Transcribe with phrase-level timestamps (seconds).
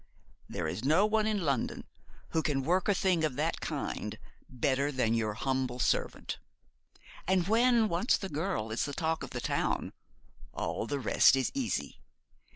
[0.49, 1.85] There is no one in London
[2.29, 4.17] who can work a thing of that kind
[4.49, 6.39] better than your humble servant.
[7.27, 9.93] And when once the girl is the talk of the town,
[10.55, 12.01] all the rest is easy.